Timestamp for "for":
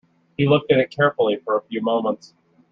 1.45-1.55